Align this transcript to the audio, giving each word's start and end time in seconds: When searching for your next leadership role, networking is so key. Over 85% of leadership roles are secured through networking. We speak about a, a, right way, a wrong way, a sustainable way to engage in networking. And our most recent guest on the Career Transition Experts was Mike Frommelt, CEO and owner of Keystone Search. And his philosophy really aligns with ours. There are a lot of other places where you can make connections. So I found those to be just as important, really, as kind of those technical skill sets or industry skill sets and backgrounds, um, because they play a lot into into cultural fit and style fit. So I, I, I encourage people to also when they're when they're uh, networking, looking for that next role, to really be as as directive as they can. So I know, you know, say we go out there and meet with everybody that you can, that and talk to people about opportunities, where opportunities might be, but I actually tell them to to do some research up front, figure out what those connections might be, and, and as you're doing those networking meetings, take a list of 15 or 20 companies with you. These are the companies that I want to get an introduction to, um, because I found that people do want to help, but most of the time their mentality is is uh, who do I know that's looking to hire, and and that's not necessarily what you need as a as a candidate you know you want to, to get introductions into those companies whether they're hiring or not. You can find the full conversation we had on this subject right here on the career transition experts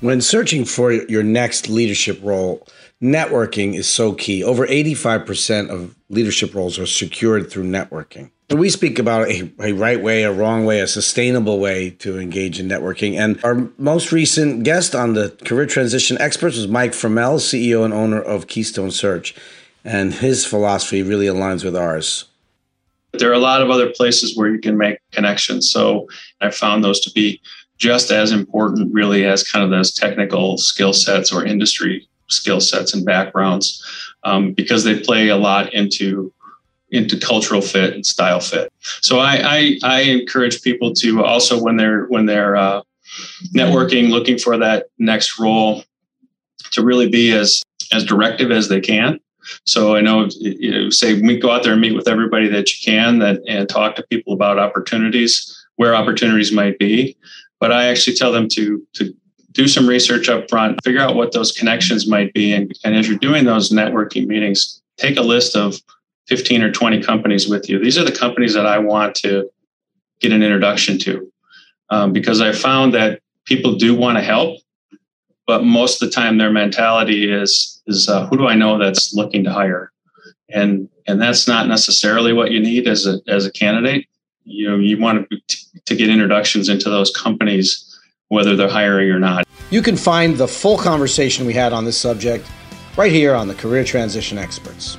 When 0.00 0.22
searching 0.22 0.64
for 0.64 0.92
your 0.92 1.22
next 1.22 1.68
leadership 1.68 2.18
role, 2.22 2.66
networking 3.02 3.74
is 3.74 3.86
so 3.86 4.14
key. 4.14 4.42
Over 4.42 4.66
85% 4.66 5.68
of 5.68 5.94
leadership 6.08 6.54
roles 6.54 6.78
are 6.78 6.86
secured 6.86 7.50
through 7.50 7.64
networking. 7.64 8.30
We 8.48 8.70
speak 8.70 8.98
about 8.98 9.28
a, 9.28 9.50
a, 9.60 9.72
right 9.72 10.02
way, 10.02 10.24
a 10.24 10.32
wrong 10.32 10.64
way, 10.64 10.80
a 10.80 10.86
sustainable 10.86 11.60
way 11.60 11.90
to 11.90 12.18
engage 12.18 12.58
in 12.58 12.66
networking. 12.66 13.16
And 13.16 13.42
our 13.44 13.68
most 13.78 14.10
recent 14.10 14.64
guest 14.64 14.94
on 14.94 15.12
the 15.12 15.30
Career 15.44 15.66
Transition 15.66 16.18
Experts 16.18 16.56
was 16.56 16.66
Mike 16.66 16.92
Frommelt, 16.92 17.40
CEO 17.40 17.84
and 17.84 17.94
owner 17.94 18.20
of 18.20 18.48
Keystone 18.48 18.90
Search. 18.90 19.34
And 19.84 20.14
his 20.14 20.46
philosophy 20.46 21.02
really 21.02 21.26
aligns 21.26 21.62
with 21.62 21.76
ours. 21.76 22.24
There 23.12 23.30
are 23.30 23.34
a 23.34 23.38
lot 23.38 23.60
of 23.60 23.70
other 23.70 23.90
places 23.90 24.36
where 24.36 24.48
you 24.48 24.60
can 24.60 24.76
make 24.76 24.98
connections. 25.12 25.70
So 25.70 26.08
I 26.40 26.50
found 26.50 26.82
those 26.82 27.00
to 27.00 27.10
be 27.12 27.40
just 27.80 28.12
as 28.12 28.30
important, 28.30 28.92
really, 28.92 29.24
as 29.24 29.42
kind 29.42 29.64
of 29.64 29.70
those 29.70 29.92
technical 29.92 30.58
skill 30.58 30.92
sets 30.92 31.32
or 31.32 31.44
industry 31.44 32.06
skill 32.28 32.60
sets 32.60 32.94
and 32.94 33.04
backgrounds, 33.04 33.82
um, 34.22 34.52
because 34.52 34.84
they 34.84 35.00
play 35.00 35.28
a 35.28 35.36
lot 35.36 35.72
into 35.74 36.32
into 36.92 37.16
cultural 37.16 37.62
fit 37.62 37.94
and 37.94 38.04
style 38.04 38.40
fit. 38.40 38.68
So 39.00 39.20
I, 39.20 39.38
I, 39.44 39.78
I 39.84 40.00
encourage 40.02 40.60
people 40.60 40.92
to 40.94 41.24
also 41.24 41.62
when 41.62 41.76
they're 41.76 42.04
when 42.06 42.26
they're 42.26 42.56
uh, 42.56 42.82
networking, 43.54 44.10
looking 44.10 44.38
for 44.38 44.58
that 44.58 44.86
next 44.98 45.38
role, 45.38 45.82
to 46.72 46.84
really 46.84 47.08
be 47.08 47.32
as 47.32 47.62
as 47.92 48.04
directive 48.04 48.50
as 48.52 48.68
they 48.68 48.80
can. 48.80 49.18
So 49.64 49.96
I 49.96 50.00
know, 50.02 50.28
you 50.38 50.70
know, 50.70 50.90
say 50.90 51.20
we 51.20 51.38
go 51.38 51.50
out 51.50 51.62
there 51.62 51.72
and 51.72 51.80
meet 51.80 51.94
with 51.94 52.08
everybody 52.08 52.46
that 52.48 52.70
you 52.72 52.78
can, 52.84 53.20
that 53.20 53.40
and 53.48 53.68
talk 53.68 53.96
to 53.96 54.04
people 54.10 54.34
about 54.34 54.58
opportunities, 54.58 55.56
where 55.76 55.94
opportunities 55.94 56.52
might 56.52 56.78
be, 56.78 57.16
but 57.60 57.70
I 57.70 57.86
actually 57.86 58.16
tell 58.16 58.32
them 58.32 58.48
to 58.54 58.84
to 58.94 59.14
do 59.52 59.68
some 59.68 59.88
research 59.88 60.28
up 60.28 60.48
front, 60.48 60.82
figure 60.84 61.00
out 61.00 61.16
what 61.16 61.32
those 61.32 61.52
connections 61.52 62.06
might 62.06 62.32
be, 62.32 62.52
and, 62.52 62.72
and 62.84 62.94
as 62.94 63.08
you're 63.08 63.18
doing 63.18 63.44
those 63.44 63.70
networking 63.70 64.26
meetings, 64.26 64.80
take 64.96 65.16
a 65.16 65.22
list 65.22 65.56
of 65.56 65.76
15 66.28 66.62
or 66.62 66.70
20 66.70 67.02
companies 67.02 67.48
with 67.48 67.68
you. 67.68 67.82
These 67.82 67.98
are 67.98 68.04
the 68.04 68.12
companies 68.12 68.54
that 68.54 68.64
I 68.64 68.78
want 68.78 69.16
to 69.16 69.50
get 70.20 70.30
an 70.30 70.44
introduction 70.44 70.98
to, 71.00 71.32
um, 71.90 72.12
because 72.12 72.40
I 72.40 72.52
found 72.52 72.94
that 72.94 73.20
people 73.44 73.74
do 73.74 73.96
want 73.96 74.18
to 74.18 74.22
help, 74.22 74.60
but 75.48 75.64
most 75.64 76.00
of 76.00 76.08
the 76.08 76.14
time 76.14 76.38
their 76.38 76.52
mentality 76.52 77.30
is 77.30 77.82
is 77.86 78.08
uh, 78.08 78.26
who 78.26 78.36
do 78.36 78.46
I 78.46 78.54
know 78.54 78.78
that's 78.78 79.14
looking 79.14 79.42
to 79.44 79.52
hire, 79.52 79.90
and 80.48 80.88
and 81.08 81.20
that's 81.20 81.48
not 81.48 81.66
necessarily 81.66 82.32
what 82.32 82.52
you 82.52 82.60
need 82.60 82.86
as 82.86 83.06
a 83.06 83.20
as 83.26 83.46
a 83.46 83.52
candidate 83.52 84.06
you 84.50 84.68
know 84.68 84.76
you 84.76 84.98
want 84.98 85.28
to, 85.30 85.60
to 85.84 85.94
get 85.94 86.08
introductions 86.08 86.68
into 86.68 86.90
those 86.90 87.10
companies 87.10 87.86
whether 88.28 88.54
they're 88.54 88.68
hiring 88.68 89.10
or 89.10 89.18
not. 89.18 89.44
You 89.70 89.82
can 89.82 89.96
find 89.96 90.36
the 90.36 90.46
full 90.46 90.78
conversation 90.78 91.46
we 91.46 91.52
had 91.52 91.72
on 91.72 91.84
this 91.84 91.98
subject 91.98 92.48
right 92.96 93.10
here 93.10 93.34
on 93.34 93.48
the 93.48 93.54
career 93.54 93.82
transition 93.84 94.38
experts 94.38 94.96